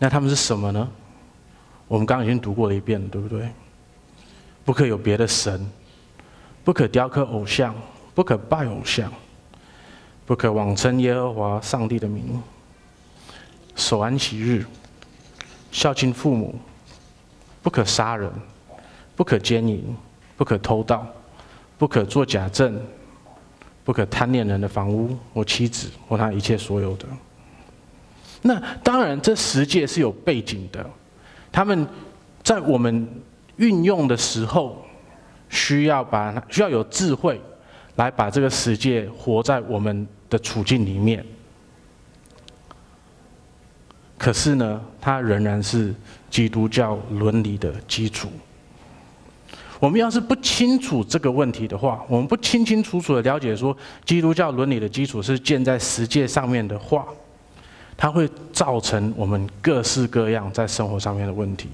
[0.00, 0.88] 那他们是什么呢？
[1.86, 3.48] 我们刚刚已经读过了一遍了，对不对？
[4.64, 5.70] 不可有别的神，
[6.64, 7.72] 不可雕刻偶像，
[8.12, 9.12] 不可拜偶像。
[10.26, 12.42] 不可妄称耶和华上帝的名，
[13.76, 14.64] 守安息日、
[15.70, 16.54] 孝敬父母、
[17.62, 18.30] 不可杀人、
[19.14, 19.84] 不可奸淫、
[20.36, 21.06] 不可偷盗、
[21.76, 22.80] 不可作假证、
[23.84, 27.06] 不可贪恋人的房屋或妻子或他一切所有的。
[28.40, 30.84] 那当然，这十诫是有背景的，
[31.52, 31.86] 他们
[32.42, 33.08] 在我们
[33.56, 34.84] 运用的时候，
[35.48, 37.40] 需要把需要有智慧，
[37.96, 41.24] 来把这个世界活在我们的处境里面。
[44.16, 45.94] 可是呢，它仍然是
[46.30, 48.28] 基督教伦理的基础。
[49.80, 53.76] 我们要是不清楚这个问题的话，我们不清清楚楚的了解说
[54.06, 57.06] 基督教伦理的基础是建在十诫上面的话，
[57.96, 61.68] 它会造成我们各式各样在生活上面的问题。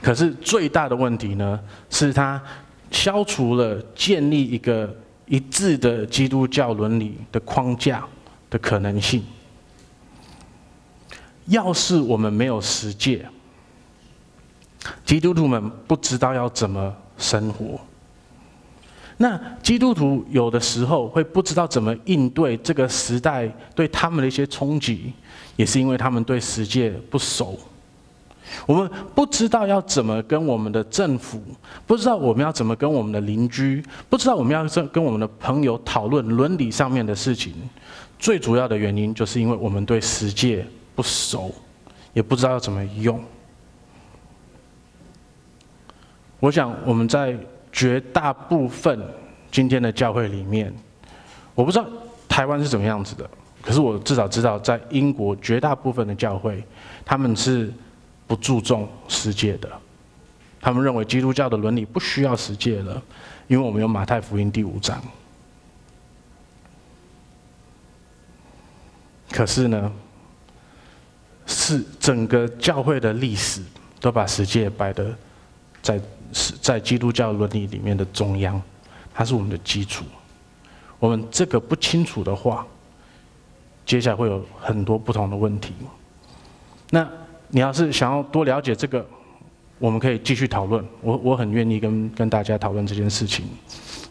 [0.00, 1.58] 可是最大的问题呢，
[1.90, 2.40] 是它
[2.92, 4.94] 消除了建立一个
[5.26, 8.04] 一致的基督教伦理的框架
[8.48, 9.24] 的可能性。
[11.46, 13.28] 要是我们没有实践，
[15.04, 17.80] 基督徒们不知道要怎么生活。
[19.16, 25.12] 那基督徒有的时候会不知道怎么应对这个时代对他们的一些冲击，
[25.56, 27.58] 也是因为他们对世界不熟。
[28.66, 31.42] 我们不知道要怎么跟我们的政府，
[31.86, 37.54] 不知道我们要怎么跟我们的邻居，不知道我们要跟我们的朋友讨论伦理上面的事情。
[38.18, 41.52] 最主要的原因就是因为我们对世界不熟，
[42.12, 43.22] 也不知道要怎么用。
[46.40, 47.36] 我想我们在。
[47.74, 49.00] 绝大部分
[49.50, 50.70] 今天的教会里面，
[51.54, 51.86] 我不知道
[52.28, 53.26] 台湾是怎么样子的，
[53.62, 56.62] 可是我至少知道，在英国绝大部分的教会，
[57.02, 57.72] 他们是
[58.32, 59.70] 不注重十诫的。
[60.58, 63.02] 他们认为基督教的伦理不需要十诫了，
[63.46, 64.98] 因为我们有马太福音第五章。
[69.30, 69.92] 可是呢，
[71.44, 73.62] 是整个教会的历史
[74.00, 75.14] 都把十诫摆的
[75.82, 76.00] 在。
[76.62, 78.58] 在基督教伦理里面的中央，
[79.12, 80.02] 它是我们的基础。
[80.98, 82.66] 我们这个不清楚的话，
[83.84, 85.74] 接下来会有很多不同的问题。
[86.88, 87.06] 那
[87.54, 89.06] 你要是想要多了解这个，
[89.78, 90.82] 我们可以继续讨论。
[91.02, 93.44] 我我很愿意跟跟大家讨论这件事情，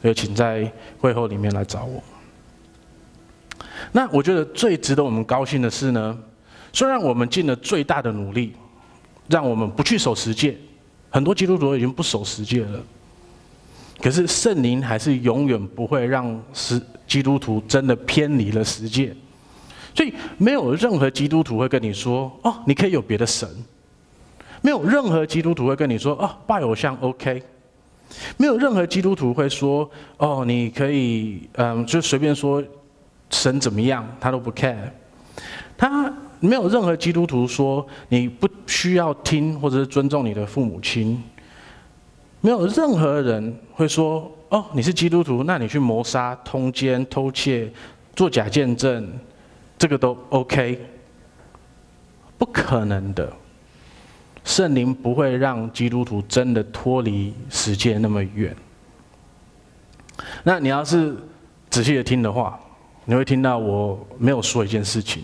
[0.03, 2.01] 也请在会后里面来找我。
[3.91, 6.15] 那我觉得最值得我们高兴的是呢，
[6.71, 8.53] 虽然我们尽了最大的努力，
[9.27, 10.55] 让我们不去守十诫。
[11.09, 12.79] 很多基督徒已经不守十诫了，
[13.99, 19.15] 可是圣灵还是永远不会让十基督徒真的偏离了十诫，
[19.93, 23.47] 所以没有任何基督徒会跟你说：“哦，你可以有别的神。”
[24.61, 27.41] 没有任何基督徒会跟你说：“哦，拜偶像 OK。”
[28.37, 32.63] 没有任何基督徒会说：“哦，你可以嗯，就随便说
[33.29, 34.89] 神怎么样，他都不 care。”
[35.77, 36.13] 他。
[36.43, 41.21] 没有任何基督徒说你不需要听或者是尊重你的父母亲。
[42.39, 47.71] 没有任何人会说：“哦，你是基督徒，那你去谋杀、通奸、偷窃、
[48.15, 49.07] 做假见证，
[49.81, 50.79] 这个都 OK。”
[52.37, 53.31] 不可能的，
[54.43, 58.55] 圣灵不会让基督徒真的脱离十诫那么远。
[60.43, 61.15] 那你要是
[61.69, 62.59] 仔细的听的话，
[63.05, 65.23] 你会听到我没有说一件事情。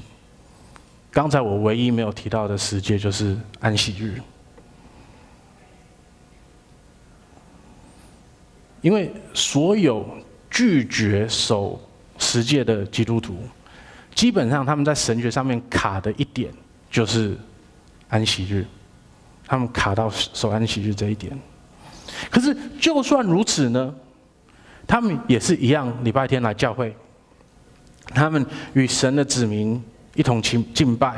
[1.09, 4.21] 刚才我唯一没有提到的十诫就是安息日，
[8.81, 10.05] 因为所有
[10.51, 11.81] 拒绝守
[12.19, 13.39] 十诫的基督徒，
[14.17, 16.51] 基本上他们在神学上面卡的一点
[16.89, 17.37] 就是
[18.09, 18.65] 安息日，
[19.45, 21.37] 他们卡到守安息日这一点。
[22.31, 23.93] 可是就算如此呢，
[24.87, 26.95] 他们也是一样，礼拜天来教会，
[28.07, 29.79] 他们与神的子民。
[30.15, 31.15] 一同敬敬拜，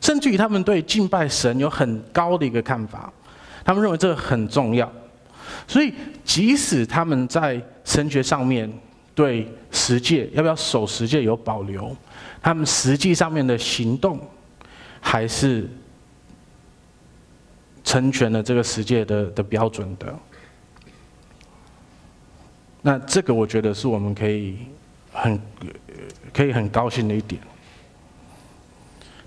[0.00, 3.12] 甚至于他们对敬拜神有很高的一个看法，
[3.62, 4.90] 他们认为这个很重要，
[5.68, 5.92] 所以
[6.24, 8.72] 即使他们在神学上面
[9.14, 11.94] 对十诫要不要守十诫有保留，
[12.44, 14.20] 他们实际上面的行动
[15.00, 15.66] 还是
[17.82, 20.14] 成全了这个世界的的标准的。
[22.82, 24.58] 那这个我觉得是我们可以
[25.10, 25.40] 很
[26.34, 27.40] 可以很高兴的一点。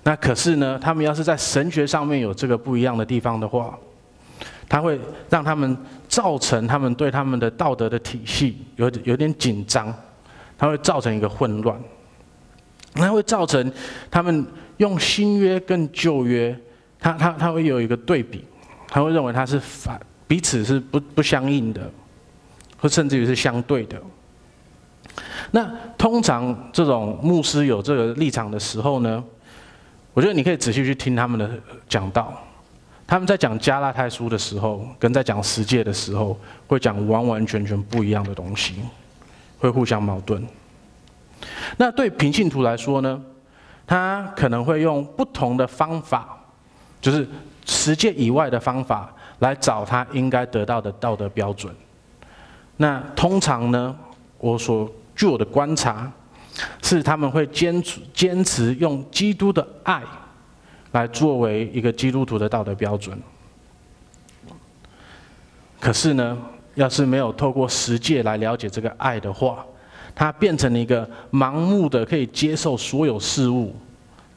[0.04, 3.76] 那可是呢，他们要是在神学上面有这个不一样的地方的话，
[4.68, 4.96] 他会
[5.28, 5.76] 让他们
[6.08, 9.92] 造成他们对他们的道德的体系有有点紧张，
[10.56, 11.76] 他会造成一个混乱，
[12.94, 13.72] 那会造成
[14.10, 14.46] 他们
[14.78, 16.58] 用新约跟旧约，
[16.98, 18.44] 他他他会有一个对比，
[18.88, 21.90] 他会认为他是反彼此是不不相应的，
[22.78, 24.00] 或甚至于是相对的。
[25.50, 29.22] 那通常这种牧师有这个立场的时候呢，
[30.12, 31.50] 我觉得你可以仔细去听他们的
[31.88, 32.34] 讲道，
[33.06, 38.74] 他们在讲加拉太书的时候，跟在讲十诫的时候，会讲完完全全不一样的东西，
[39.58, 40.46] 会互相矛盾。
[41.76, 43.20] 那对平信徒来说呢，
[43.86, 46.38] 他可能会用不同的方法，
[47.00, 47.26] 就是
[47.66, 51.74] 十诫以外的方法，来找他应该得到的道德标准。
[52.76, 53.96] 那通常呢，
[54.38, 56.10] 我所据我的观察，
[56.82, 60.02] 是他们会坚持坚持用基督的爱，
[60.92, 63.20] 来作为一个基督徒的道德标准。
[65.80, 66.36] 可是呢，
[66.74, 69.64] 要是没有透过十诫来了解这个爱的话，
[70.20, 73.72] 它变成了一个盲目的可以接受所有事物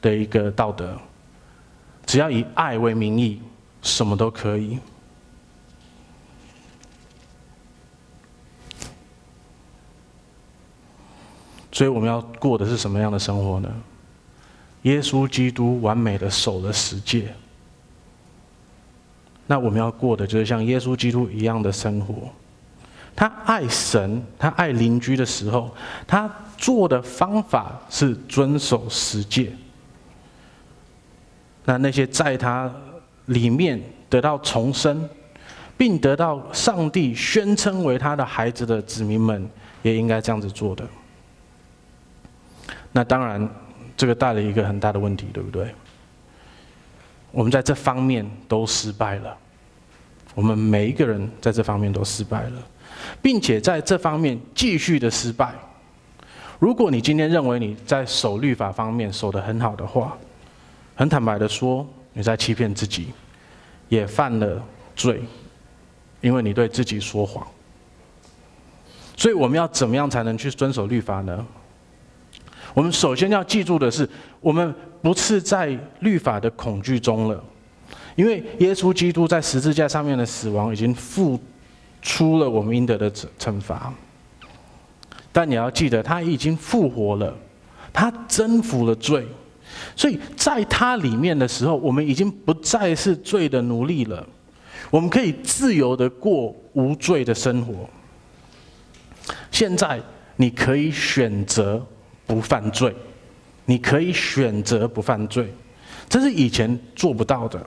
[0.00, 0.96] 的一个道德，
[2.06, 3.40] 只要以爱为名义，
[3.82, 4.78] 什么都可以。
[11.72, 13.68] 所以我们要过的是什么样的生活呢？
[14.82, 17.34] 耶稣基督完美的守了十诫，
[19.48, 22.30] 那我们要过的就是像耶稣基督一样的生活。
[23.14, 25.74] 他爱神，他爱邻居的时候，
[26.06, 29.52] 他做的方法是遵守十诫。
[31.64, 32.72] 那那些在他
[33.26, 35.08] 里面得到重生，
[35.76, 39.48] 并得到上帝宣称为他的孩子的子民们，
[39.82, 40.84] 也应该这样子做的。
[42.90, 43.48] 那当然，
[43.96, 45.72] 这个带了一个很大的问题，对不对？
[47.30, 49.36] 我们在这方面都失败了，
[50.34, 52.62] 我们每一个人在这方面都失败了，
[53.20, 55.54] 并且在这方面继续的失败。
[56.58, 60.16] 如果你今天认为你在守律法方面守得很好的话，
[60.94, 63.08] 很坦白的说，你在欺骗自己，
[63.88, 64.62] 也犯了
[64.94, 65.22] 罪，
[66.20, 67.46] 因为你对自己说谎。
[69.16, 71.44] 所以我们要怎么样才能去遵守律法呢？
[72.74, 74.08] 我们首先要记住的是，
[74.40, 77.44] 我们不是在律法的恐惧中了，
[78.14, 81.38] 因为耶稣基督在十字架上面的死亡已经付
[82.02, 83.94] 出了我们应得的惩惩罚。
[85.32, 87.34] 但你要记得，他已经复活了，
[87.92, 89.26] 他征服了罪，
[89.96, 94.26] 所以在他里面的时候，我们已经不再是罪的奴隶了，
[94.90, 97.88] 我们可以自由的过无罪的生活。
[99.50, 99.98] 现在
[100.36, 101.82] 你可以选择。
[102.24, 102.94] 不犯罪，
[103.66, 105.52] 你可以选择不犯罪，
[106.08, 107.60] 这是以前做不到的。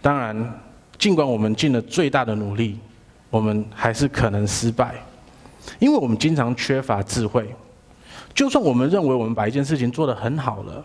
[0.00, 0.60] 当然，
[0.98, 2.78] 尽管我们尽了最大的努力，
[3.30, 4.94] 我们还是可能失败，
[5.78, 7.54] 因为我们经常缺乏智慧。
[8.34, 10.84] 就算我们认为我们把一件事情做得很好了，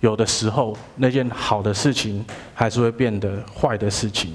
[0.00, 4.34] 有的时候那件好的事情还是会变得坏的事情。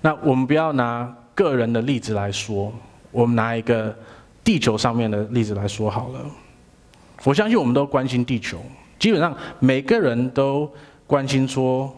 [0.00, 2.72] 那我们不要拿个人的例子来说，
[3.10, 3.96] 我们拿一个。
[4.44, 6.20] 地球上面的例子来说好了，
[7.22, 8.58] 我相信我们都关心地球，
[8.98, 10.72] 基本上每个人都
[11.06, 11.94] 关心说，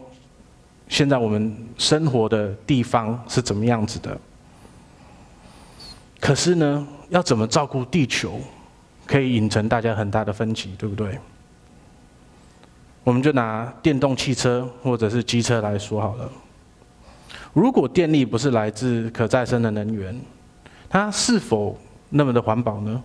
[0.91, 4.19] 现在我们生活的地方是怎么样子的。
[6.21, 8.41] 可是呢，要怎么照顾地球，
[9.07, 11.17] 可以引成大家很大的分歧，对不对？
[13.05, 16.29] 我们就拿电动汽车或者是机车来说好了，
[17.53, 20.21] 如果电力不是来自可再生的能源，
[20.89, 21.79] 它是否
[22.11, 23.03] 那么的环保呢？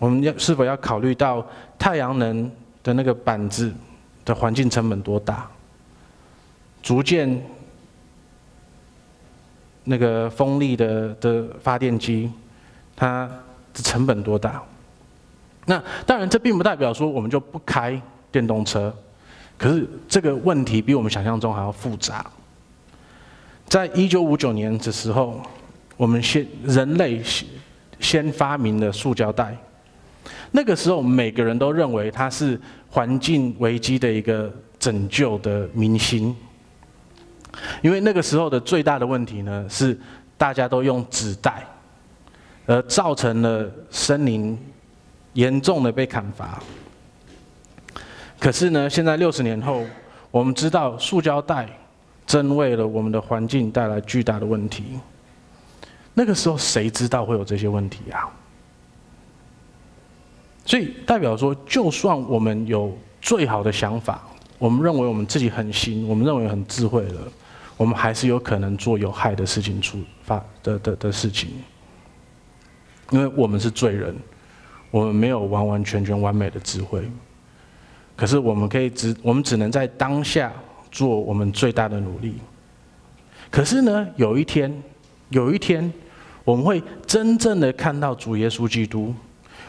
[0.00, 1.46] 我们要是否要考虑到
[1.78, 2.50] 太阳能
[2.82, 3.72] 的那个板子
[4.24, 5.48] 的环境成本多大？
[6.82, 7.42] 逐渐
[9.84, 12.30] 那个风力的的发电机，
[12.96, 13.28] 它
[13.72, 14.62] 的成本多大？
[15.66, 18.00] 那当然，这并不代表说我们就不开
[18.32, 18.94] 电动车。
[19.56, 22.24] 可是这个问题比我们想象中还要复杂。
[23.66, 25.40] 在一九五九年的时候。
[25.96, 27.22] 我们先人类
[27.98, 29.54] 先发明了塑胶袋，
[30.50, 32.58] 那个时候每个人都认为它是
[32.88, 36.34] 环境危机的一个拯救的明星，
[37.82, 39.98] 因为那个时候的最大的问题呢是
[40.36, 41.66] 大家都用纸袋，
[42.66, 44.58] 而造成了森林
[45.32, 46.62] 严重的被砍伐。
[48.38, 49.84] 可是呢，现在六十年后，
[50.30, 51.68] 我们知道塑胶袋
[52.26, 54.98] 真为了我们的环境带来巨大的问题。
[56.14, 58.28] 那个时候谁知道会有这些问题啊？
[60.64, 64.22] 所以代表说，就算我们有最好的想法，
[64.58, 67.20] 我们认为我们自己很行，我们认为很智慧了，
[67.80, 71.48] 我们还是有可能做有害的事情出发的的的事情，
[73.08, 74.14] 因为我们是罪人，
[74.90, 77.10] 我们没有完完全全完美的智慧，
[78.14, 80.52] 可是我们可以只我们只能在当下
[80.90, 82.34] 做我们最大的努力。
[83.50, 84.70] 可是呢，有一天。
[85.30, 85.90] 有一天，
[86.42, 89.14] 我们会真正的看到主耶稣基督，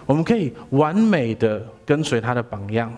[0.07, 2.91] 我们可以完美的跟随他的榜样，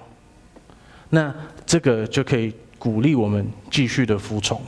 [1.09, 1.35] 那
[1.65, 4.61] 这个就可以鼓励我们继续的服从。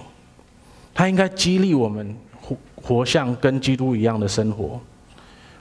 [0.95, 4.79] 他应该激励我们活活像跟基督一样的生活，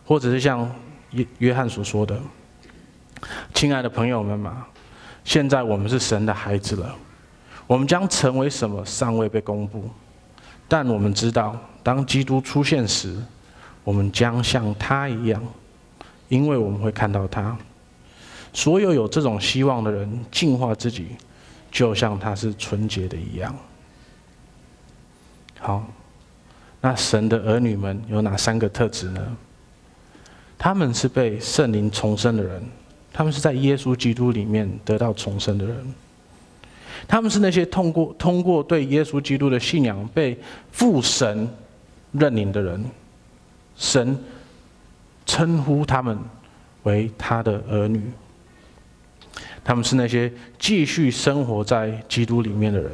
[0.06, 0.70] 或者是像
[1.10, 2.16] 约约翰所说的
[3.52, 4.64] ：“亲爱的朋友们嘛，
[5.24, 6.94] 现在我们是神的孩子了，
[7.66, 9.90] 我们将成为什么尚未被公布，
[10.68, 13.16] 但我们知道，当基督出现时，
[13.82, 15.42] 我们将像他一样，
[16.28, 17.56] 因为我们会看到他。
[18.52, 21.08] 所有有这种希望的人，净化自己，
[21.72, 23.52] 就像他是纯洁的一样。”
[25.64, 25.82] 好，
[26.82, 29.36] 那神的儿女们有哪三个特质呢？
[30.58, 32.62] 他们是被圣灵重生的人，
[33.10, 35.94] 他们是在耶稣基督里面得到重生的人，
[37.08, 40.38] 他们是那些通过通过对耶稣基督的信仰被
[40.70, 41.48] 父神
[42.12, 42.84] 认领的人，
[43.74, 44.22] 神
[45.24, 46.18] 称呼他们
[46.82, 48.02] 为他的儿女，
[49.64, 52.90] 他们是那些继续生活在基督里面的人。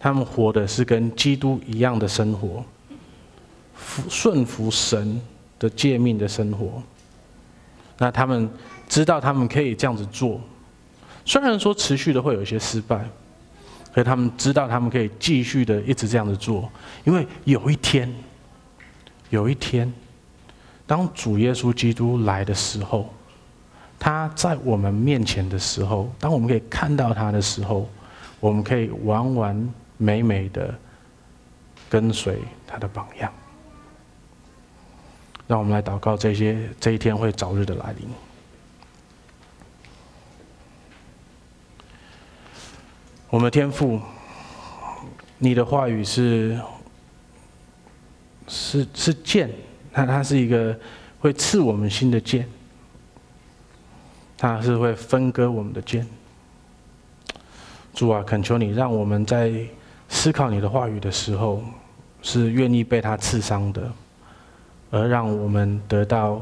[0.00, 2.64] 他们活的是跟基督一样的生活，
[3.74, 5.20] 服顺服神
[5.58, 6.80] 的诫命的生活。
[7.98, 8.48] 那他们
[8.88, 10.40] 知道他们可以这样子做，
[11.24, 13.04] 虽然说持续的会有一些失败，
[13.92, 16.70] 可他们知道他们可以继续的一直这样子做，
[17.04, 18.08] 因为有一天，
[19.30, 19.92] 有一天，
[20.86, 23.12] 当主耶稣基督来的时候，
[23.98, 27.88] 他在我们面前的时候，当我们可以看到他的时候，
[28.38, 29.74] 我们可以完完。
[29.98, 30.72] 美美的
[31.90, 33.32] 跟随他的榜样，
[35.48, 38.08] 让我们来祷告，这些这一天会早日的来临。
[43.28, 44.00] 我们的天父，
[45.36, 46.58] 你的话语是
[48.46, 49.50] 是是剑，
[49.92, 50.78] 它它是一个
[51.18, 52.48] 会刺我们心的剑，
[54.36, 56.06] 它是会分割我们的剑。
[57.94, 59.66] 主啊，恳求你让我们在。
[60.08, 61.62] 思考你的话语的时候，
[62.22, 63.92] 是愿意被他刺伤的，
[64.90, 66.40] 而让我们得到，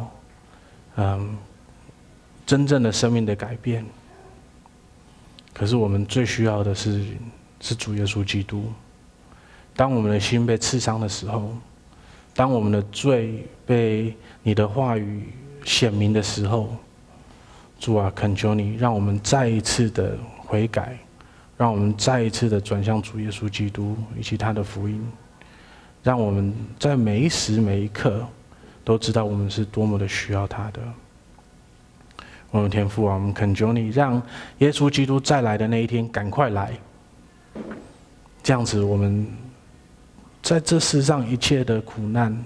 [0.97, 1.37] 嗯，
[2.47, 3.85] 真正的生命的改变。
[5.53, 7.05] 可是我们最需要的是，
[7.61, 8.71] 是主耶稣基督。
[9.75, 11.51] 当我们的心被刺伤的时候，
[12.35, 15.29] 当我们的罪被你的话语
[15.65, 16.75] 显明的时候，
[17.79, 20.99] 主啊，恳求你，让我们再一次的悔改。
[21.57, 25.03] 让我们再一次的转向主耶稣基督以及他的福音，
[26.03, 28.27] 让我们在每一时每一刻
[28.85, 30.81] 都知道我们是多么的需要他的。
[32.51, 34.23] 我们天父啊，我们恳求你，让
[34.59, 36.73] 耶稣基督再来的那一天赶快来。
[38.43, 39.27] 这样子，我们
[40.43, 42.45] 在这世上一切的苦难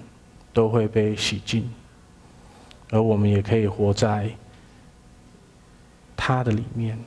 [0.51, 1.69] 都会被洗净，
[2.89, 4.29] 而我们也可以活在
[6.15, 6.97] 他的里面。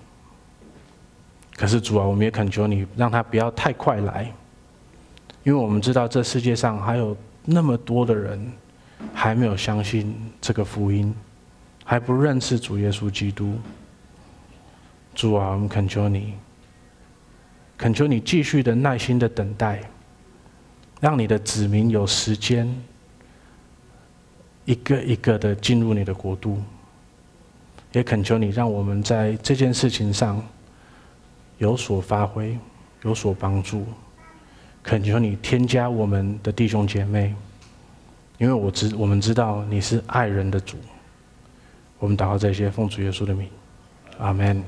[1.57, 4.25] 可是主啊，我们也恳求你，让他不要太快来，
[5.45, 8.45] 因为我们知道这世界上还有那么多的人
[9.13, 11.15] 还没有相信这个福音，
[11.85, 13.57] 还不认识主耶稣基督。
[15.15, 16.35] 主啊，我们恳求你，
[17.79, 19.81] 恳求你继续的耐心的等待，
[21.01, 22.69] 让你的子民有时间
[24.65, 26.61] 一个一个的进入你的国度，
[27.93, 30.45] 也恳求你让我们在这件事情上。
[31.59, 32.59] 有所发挥，
[33.03, 33.87] 有所帮助，
[34.83, 37.35] 恳求你添加我们的弟兄姐妹，
[38.39, 40.77] 因为我知我们知道你是爱人的主。
[41.99, 43.49] 我们祷告这些，奉主耶稣的名，
[44.19, 44.63] 阿门。